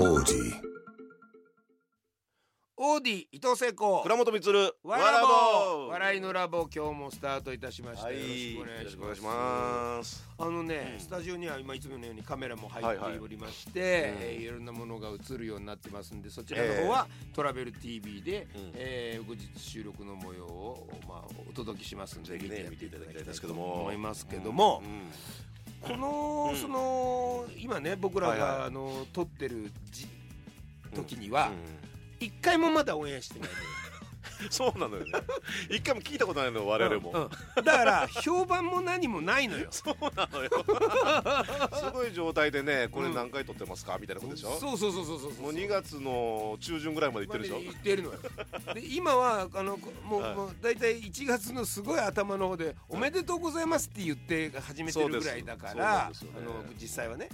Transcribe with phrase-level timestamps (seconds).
[0.00, 0.52] Audi.
[2.76, 4.02] オーディ伊藤聖子。
[4.04, 4.56] 倉本光。
[4.84, 8.14] わらぼ笑いのラボ今日もスタートいたしました、はい。
[8.14, 8.94] よろしくお願いします。
[9.02, 9.44] よろしくお願い
[9.96, 10.28] します。
[10.38, 18.72] あのね、うんスタジオには今いつものようにカメラも入はいはいっておりまして、うんえーいろんなものが映るようになってますんでそちらの方は、トラベル TV で、うん。
[18.76, 23.82] えー後日収録の模様を、まあ、お届けしますんでぜひね見ていただきたいですけど見ていただきたいですけども。
[23.82, 25.10] 思いますけども、うん
[25.80, 26.60] この、うん。
[26.60, 30.06] その今ね僕らが、あの撮ってるじ
[30.94, 32.26] 時にはうん。
[32.26, 33.62] 一回もまだオンエアしてないのよ
[34.50, 35.12] そうなのよね。
[35.70, 37.64] 一回も聞いたことないの我々も、うんうん。
[37.64, 39.68] だから評判も何もないのよ。
[39.72, 40.50] そうなのよ。
[41.78, 43.98] すごい状態でねこれ何回撮ってますか？
[43.98, 44.58] みたいなことでしょ？
[44.58, 47.54] そうそうそうそうそうもう2月の中旬ぐらいまで行ってるでしょ？
[47.56, 48.18] まで言ってるのよ。
[48.74, 50.34] で今はあのこもう,、はい。
[50.34, 55.80] もう大体1月のすごい頭の方で「おめでとうございます」って言って始めてるぐらいだからね。
[55.82, 57.28] あの実際はね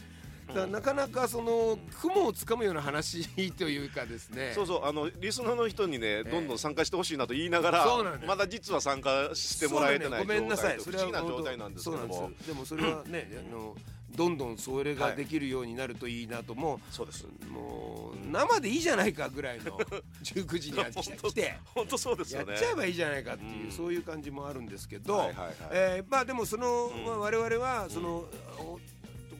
[0.48, 4.52] だからなかなかその雲をつかむような話というかですね。
[4.54, 10.76] そうそうあのリスナーの人にねえどんどん参加してほしいなと言いながら、そうなのよまだ実は参加してもらえてないそうなのよごめんなさい。
[10.78, 13.74] 不思議な状態なんですけどそうもなんですでもそれはね、あの
[14.14, 17.24] どんどんそれができるようになるといいなともそうです。
[17.24, 19.76] うもう生でいいじゃないかぐらいの
[20.22, 22.54] 19時には来て本当そうですやよね。
[22.54, 23.72] っちゃえばいいじゃないかっていう、うん。
[23.72, 25.54] そういう感じもあるんですけど、はいはいはい。
[25.72, 27.04] えーまあでもその、うん。
[27.04, 28.24] まあ、我々はその、
[28.58, 28.78] お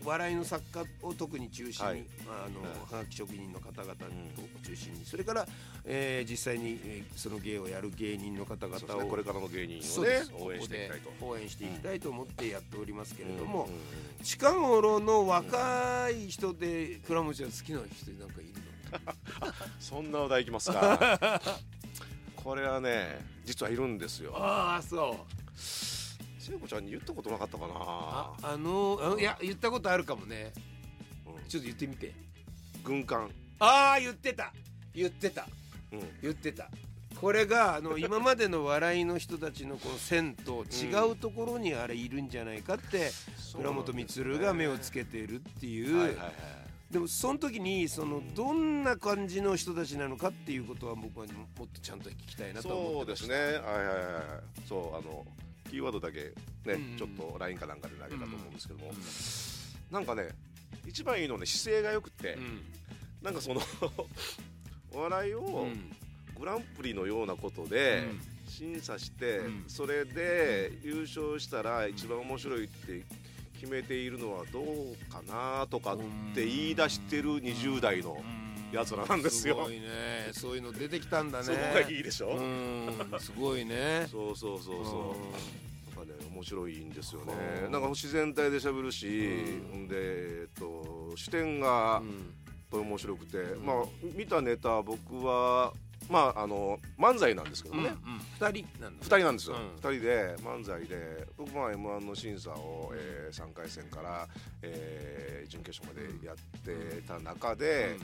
[0.05, 2.05] 笑いの作家を特に中心に、はい。
[2.27, 2.95] まああのはい。
[2.95, 3.95] はがき職人の方々を
[4.67, 5.47] 中心にそれから、
[5.85, 9.09] えー実際に、えーその芸をやる芸人の方々をね。
[9.11, 11.27] これからの芸人をね応援していきたいと。
[11.27, 13.81] 応援していきたいと思ってやっておりますけれども、うんうん
[14.25, 18.53] 近頃の若い人で倉持は好きな人なんかいる
[19.45, 19.53] の？
[19.79, 21.41] そんな話題いきますか。
[22.37, 24.33] これはね実はいるんですよ。
[24.37, 25.61] ああそう
[26.45, 27.73] 聖子ちゃんに言ったことなかったかな。
[27.75, 30.53] ああのあいや言ったことあるかもね。
[31.27, 31.49] うん。
[31.49, 32.13] ちょっと言ってみて。
[32.83, 33.31] 軍艦。
[33.59, 34.53] ああ言ってた。
[34.95, 35.47] 言ってた。
[35.91, 36.01] うん。
[36.21, 36.69] 言ってた。
[37.19, 43.11] これがあの 今までの笑いの人たちのこの線と違うところにあれいるんじゃないかって
[43.57, 53.35] 倉本光が目をつけているっていう、はいはいはいでもその時にそのどんな感じの人たちなのかっていうことは僕はもっとちゃんと聞きたいなとは思そうってました。
[53.35, 53.67] ですね。
[53.67, 54.69] はいはいはいはい。
[54.69, 55.27] そうあの
[55.75, 56.33] キーワードだけ
[56.65, 58.93] ね、うんちょっと LINE かなんかで投げたと思うんですけども、
[59.91, 60.29] なんかね
[60.87, 62.39] 一番いいのね姿勢がよくて、
[63.21, 63.61] なんかその
[64.93, 65.71] お 笑いをうん。
[65.71, 65.97] うん
[66.37, 68.09] グランプリのようなことで
[68.49, 69.65] 審査して、うん。
[69.69, 73.05] それで優勝したら一番面白いって
[73.55, 75.99] 決めているのはどうかなとかっ
[76.35, 78.21] て言い出してる20代の
[78.75, 79.57] やつらなんですよ。
[79.57, 79.89] すごいね。
[80.33, 81.45] そういうの出てきたんだね。
[81.45, 84.07] そこがいいでしょ、うんすごいね。
[84.11, 85.97] そうそうそうそう。
[85.97, 87.33] なんかね面白いんですよね。
[87.33, 89.85] はあなんか自然体で喋るし、うん。
[89.85, 92.35] ん、でえっと視点がうん。
[92.71, 93.77] と面白くて、んまあ
[94.17, 95.73] 見たネタ僕は
[96.11, 97.93] まああの漫才なんですけどもね、
[98.41, 99.91] 二人なんだ2人なんですよ、うん。
[99.91, 104.29] 2人で漫才で僕は m 1の審査を、え3回戦から、
[104.63, 107.97] えー準決勝までやってた中で、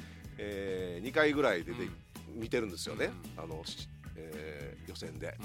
[0.42, 1.88] え2回ぐらい出て、
[2.34, 5.36] 見てるんですよね、あの、しえー予選で。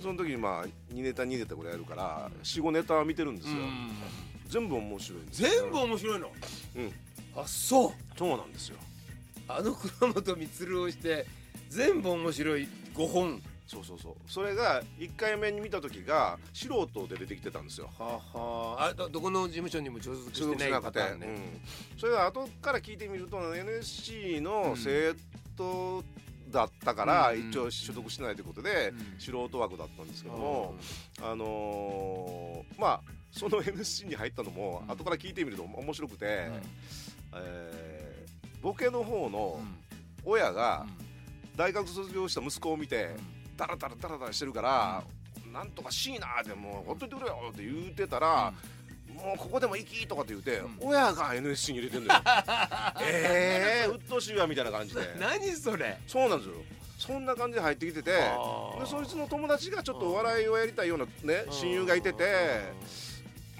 [0.00, 3.54] その時にまあ2ネタ2ネタぐらいやるから45ネタ見てるんですよ、
[4.46, 6.32] 全部面白い全部面白いの？
[6.76, 6.92] うん。
[7.36, 7.92] あそう。
[8.18, 8.76] そうなんですよ。
[9.48, 11.26] あの倉本光をして
[11.68, 14.14] 全部面白い5本そうそうそう。
[14.26, 17.88] それが1回目に見た時が素人で出てきてたんですよ。
[17.98, 18.84] はは。
[18.90, 21.26] あどどこの事務所にも所属所してない属しなくて、パターンね、
[21.94, 25.14] うん、それが後から聞いてみると NSC の生
[25.56, 26.04] 徒
[26.50, 29.18] だったから、うん一応所属してないということで、うん。
[29.18, 30.74] 素人枠だったんですけども、
[31.22, 33.00] あのーまあ
[33.32, 34.92] その NSC に入ったのも、うん。
[34.92, 36.50] 後から聞いてみると面白くて、
[37.34, 38.22] えー
[38.60, 39.58] ボケの方の
[40.24, 40.86] 親が
[41.56, 43.10] 大学卒業した息子を見て、
[43.56, 45.02] ダラダラダラダラしてるから、
[45.52, 48.52] なんとかしいなーってもうほっといてくれよって言うてたら、
[49.14, 50.78] もうここでも行きとかって言って、ん。
[50.80, 52.22] 親が NSC に入れてんだよ。
[53.02, 55.00] え えー、うっとうしいわみたいな感じで。
[55.18, 55.98] 何それ？
[56.06, 56.54] そうなんですよ。
[56.98, 58.20] そんな感じで入ってきててで
[58.86, 62.24] そいつの友達がちょっとお笑いをやりたいようなね親友がいてて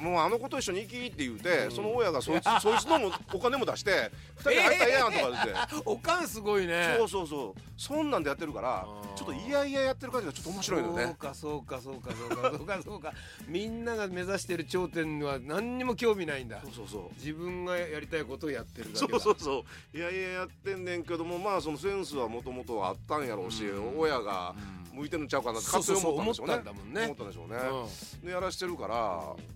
[0.02, 6.96] もうあの子と一緒に行きって言うて、その親がそいつ そいつのもお金も出して二人で入ったらええやんとか言って、おかんすごいね。
[6.98, 7.60] そうそうそう。
[7.76, 13.12] そんなんでやってるからちょっといやいややってる感じがちょっと面白いのそうねかそうかそうかそうかそうかそうか。
[13.46, 16.60] みんなが目指してる頂点は何にも興味ないんだ。
[16.62, 17.14] そうそうそう。
[17.18, 19.18] 自分がやりたいことをやってるだそけだ。
[19.18, 19.64] うそうそ
[19.94, 19.96] う。
[19.96, 23.98] いやいややってんねんけどもまあそのセンスはもともとあったんやろうし、うん。
[23.98, 24.54] 親が
[24.92, 26.54] 向いてるんちゃうかなってそうそうそう勝手に思ったんでしょうね。
[26.54, 27.04] 思ったんだもんね。
[27.04, 28.94] 思ったんでしょうね、でやらしてるから、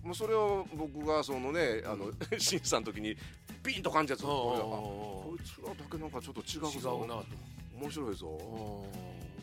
[0.03, 3.15] まあ、それを僕がそのねあの 審査の時に
[3.63, 7.25] ピンと感じたやつこいつらだけなんかちょっと違う違ぞうなと
[7.79, 8.27] 面白いぞ。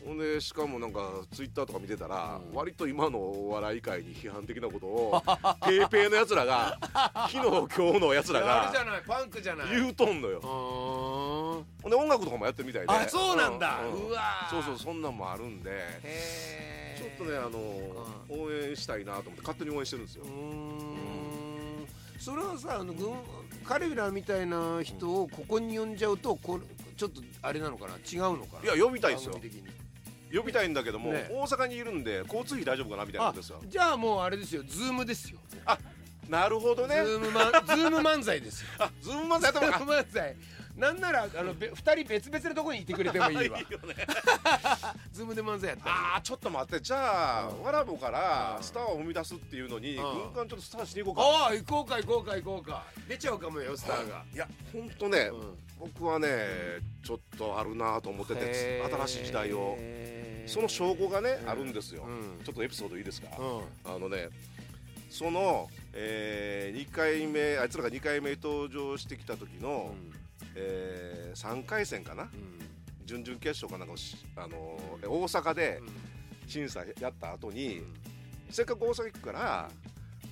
[0.05, 0.99] ほんでしかもなんか
[1.33, 2.55] ツイッターとか見てたら、うん。
[2.55, 5.19] 割と今のお笑い界に批判的なことを
[5.65, 6.77] ペーペーのやつらが
[7.27, 9.69] 昨日今日のやつらあれじがゃないパンクじゃない。
[9.69, 10.41] 言うとんのよ。
[10.41, 12.93] ほんで音楽とかもやってるみたいで。
[12.93, 14.49] あそうなんだ、ううんわー。
[14.51, 15.71] そうそうそんなんもあるんで。
[16.03, 17.59] へーちょっとねあの、
[18.29, 20.23] 応援したいなと思って勝手に応援してるんですよ。
[20.23, 21.87] うーん。
[22.19, 23.13] それはさあの軍
[23.63, 26.63] 彼らみたいな人をここに呼んじゃうとこれ
[26.95, 27.95] ちょっとあれなのかな？
[27.95, 28.73] 違うのかな？
[28.73, 29.39] いや呼びたいですよ。
[30.33, 31.29] 呼びたいんだけども、ね。
[31.31, 33.05] 大阪にいるんで交通費大丈夫かな？
[33.05, 33.61] みたいなあことですよ。
[33.67, 34.63] じゃあもうあれですよ。
[34.67, 35.39] Zoom ですよ。
[36.29, 37.03] なるほどね。
[37.05, 38.67] Zoom マン Zoom 漫才ですよ。
[38.79, 40.35] あ Zoom 漫才やった Zoom 漫才
[40.77, 43.59] なんならあのべ二人別々のところにいてくれてもいいわ。
[43.59, 43.95] いいよね
[45.13, 46.15] Zoom で漫才やったら。
[46.15, 46.81] あーちょっと待って。
[46.81, 50.33] じゃあ、うんワラボからうんスターを生み出すっていうのに、うん。
[50.33, 51.21] 軍艦ちょっとスターしに行こうか。
[51.21, 52.83] ああ行こうか行こうか行こうか。
[53.07, 55.57] 出ちゃうかもよスターが、いやほんとね、うん。
[55.79, 56.27] 僕はね
[57.03, 59.77] ちょっとあるなと思ってて新しい時代を。
[60.47, 61.49] その証拠がね、うん。
[61.49, 62.43] あるんですよ、うん。
[62.43, 63.95] ちょっとエピソードいいですか、うん。
[63.95, 64.29] あのね
[65.09, 69.95] その、え2回目あいつらが2回目登場してきた時の、
[70.55, 72.29] え3回戦かな？
[73.05, 73.93] 準々決勝かなんか
[74.37, 75.81] あのー大阪で
[76.47, 77.81] 審査やった後に、
[78.49, 79.69] せっかく大阪行くから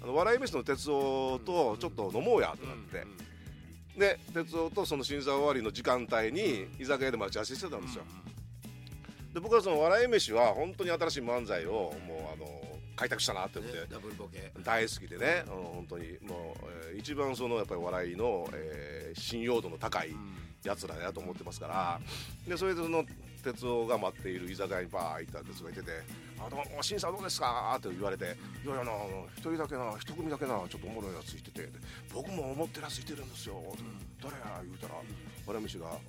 [0.02, 2.66] あの笑い飯の哲夫とちょっと飲もうやって。
[2.66, 3.06] なって、
[4.00, 8.04] で哲夫とその審査終わりの時間帯に居酒屋で待ち合わせしてたんですよ、
[9.34, 14.52] で僕はその笑い飯は本当に新しい漫才をもうあの開拓したなって思って、ダブルボケ。
[14.64, 16.18] 大好きでね、うん、本当に。
[16.22, 20.16] もう、えー一番そのやっぱり笑いの、えー信用度の高い
[20.64, 22.00] やつらやと思ってますから。
[22.48, 23.04] でそれでその
[23.44, 25.92] 哲夫が待っている居酒屋にバー行った哲夫がいてて
[26.40, 28.92] 「あどうも審査どうですか?」って言われて「いやいやな
[29.36, 31.70] 一人だけな一組だけなちょっとおもろいやついてて
[32.14, 33.62] 僕も思ってるやついてるんですよ」
[34.24, 34.96] 誰や?」言うたら
[35.46, 36.00] 笑い飯があ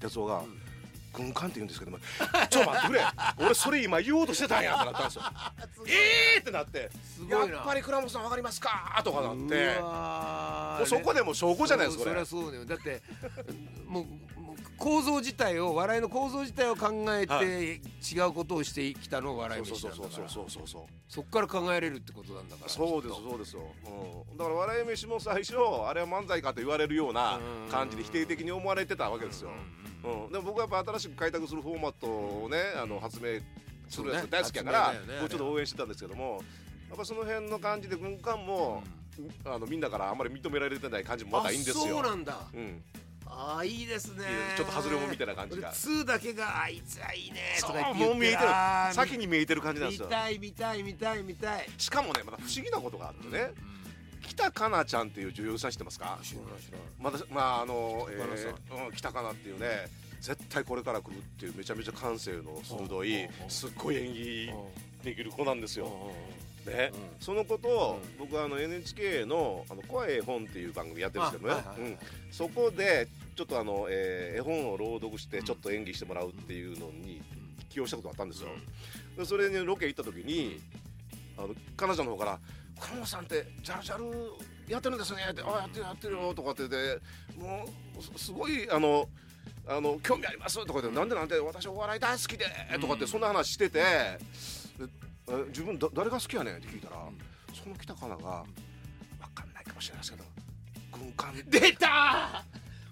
[0.00, 0.42] 哲夫が
[1.12, 1.98] 「軍艦って言うんですけども
[2.48, 3.04] ちょ待ってくれ。
[3.38, 5.22] 俺それ今言おうとしてたんや」ってなったんですよ。
[5.86, 7.54] えーってなってすごいな。
[7.54, 9.80] やっぱり倉本さんわかりますかとかなって。
[9.80, 12.16] もうそこでもう証拠じゃないですかそこれ。
[12.16, 12.64] りゃそうだよ。
[12.64, 13.02] だって
[13.86, 14.06] もう
[14.78, 20.28] 構造自体を笑いの構造自体を考えはて違うことをしてきたのが笑いそうそう飯なんだから。
[20.28, 23.60] そうそうそうそうそうそっから考えれるってことなんだからそうですそうですよ、
[24.30, 25.56] うん、だから笑い飯も最初
[25.86, 27.38] あれは漫才かと言われるような
[27.70, 33.40] 感じで否定的に思われてたわけですよ、うん、でも僕はやっぱ新しく開拓するフォーマットをねあの発明
[33.88, 35.22] するやつ大好きやから、発明だよね。
[35.22, 36.42] 僕ちょっと応援してたんですけども
[36.88, 38.82] やっぱその辺の感じで軍艦も、
[39.44, 41.84] あのみんなからあんまり認められてない感じもまたいいんですよ。
[41.84, 42.36] あそうなんだ。
[42.52, 42.82] うん、
[43.26, 44.24] ああいいですね。
[44.56, 45.68] ちょっと外れもみたいな感じが。
[45.68, 48.48] 俺2だけがあいつはいいねとそか言ってうもう見えてる。
[48.92, 50.06] 先に見えてる感じなんですよ。
[50.06, 51.68] 見たい見たい見たい見たい。
[51.78, 53.52] しかもねまた不思議なことがあってね、
[54.22, 56.18] 北かなちゃんっていう女優さん知ってますか？
[56.98, 59.66] まだまああの、えーうん、北かなっていうね
[60.20, 63.50] 絶対これから来るっていうめちゃめちゃ感性の鋭いうん。
[63.50, 64.52] すっごい演技
[65.02, 65.86] できる子なんですよ。
[66.66, 66.92] ね。
[66.94, 67.00] うん。
[67.18, 71.60] その子とう僕はあの NHK の「あの怖い絵本」っていう番組やってるんですけどね。
[71.64, 71.92] あはいはいはい。
[71.92, 71.98] うん。
[72.30, 77.20] そこでちょっとあの、えー絵本を朗読してちょっと演技してもらうっていうのに
[77.68, 78.50] 起用したことがあったんですよ。
[79.18, 80.60] でそれにロケ行った時に
[81.36, 82.38] あの彼女の方から
[82.82, 87.00] 「倉本さんってジャルジャルやってるんですね」って「あやってるやってるよ」とかって言って
[87.38, 87.68] も
[87.98, 89.08] うすすごいあの。
[89.66, 92.46] あの興味ありますとか言って、なんでなんで私お笑い大好きで
[92.80, 94.18] とかってそんな話してて、
[95.48, 96.96] 自分だ誰が好きやねんって聞いたら、
[97.54, 100.24] その北かなが分かんないかもしれないですけど
[100.90, 102.44] 軍艦出た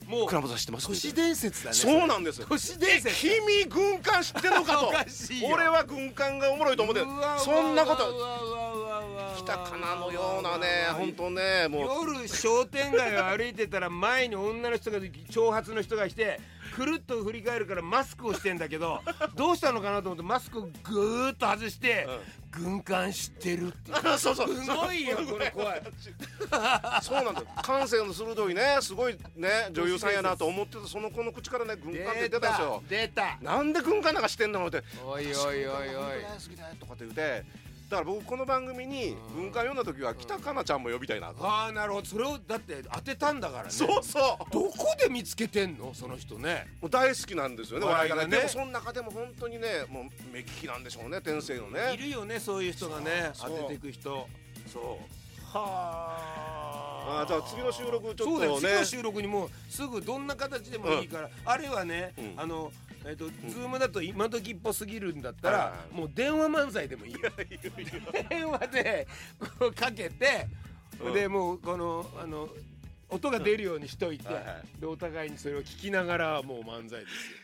[0.07, 1.77] もう倉本さん知ってます都市伝説だね。
[1.77, 2.47] そうなんですよ。
[2.49, 3.21] 都市伝説。
[3.21, 4.93] 君軍艦知ってんのかと。
[5.53, 7.01] 俺は軍艦がおもろいと思って
[7.39, 8.60] そんなこと
[9.55, 12.11] うわうわうわうわ北かなのようなね本当ねもう。
[12.11, 14.99] 夜商店街を歩いてたら前に女の人が
[15.31, 16.41] 長髪の人が来て
[16.75, 19.01] くるっと振り返るからマスクをしてんだけど
[19.35, 22.07] どうしたのかなと思ってマスクをぐーっと外して
[22.51, 24.19] 「軍艦知ってる」って言う。
[24.19, 24.55] そうそう。
[24.55, 25.83] すごいよこれ怖い。
[27.03, 27.47] そうなんだよ。
[27.63, 34.83] 感性の鋭いねすごいね女優さんやなと思ってたその子の口からね軍艦って出たんですよ出たなんで軍艦なんかしてんのって。
[35.05, 36.23] おいおいおいおい。
[36.23, 41.45] 大好きだよとかって言ってだから僕この番組に軍艦読んだ時は北かなちゃんも呼びたいなと。
[41.45, 42.07] ああなるほど。
[42.07, 43.71] それをだって当てたんだからね。
[43.71, 44.53] そうそう。
[44.53, 45.93] どこで見つけてんの？
[45.93, 46.69] その人ね。
[46.81, 48.37] もう大好きなんですよね笑いがね。
[48.37, 53.33] でもその中でも本当にねもう目利きなんでしょうね天性のいねるよねそういう人がね。
[53.37, 54.29] 当てていく人。
[54.73, 54.83] そう。
[55.53, 57.27] はあ。
[57.27, 58.53] じゃあ次の収録ちょそうだよ。
[58.53, 62.35] っとね次の収録にもうすぐどんな形でもいいから、あれはね、うん。
[62.37, 62.71] あの
[63.07, 67.21] えっと、ズームだと今時っぽすぎるんだったら、もう電話漫才でもいいよ。
[68.29, 69.09] 電話で
[69.59, 70.47] こうかけて
[71.03, 71.15] うん。
[71.15, 72.49] でもうこのあの
[73.09, 74.29] 音が出るようにしといて、
[74.79, 77.40] でお互いにそれを聞きながらもう漫才ですよ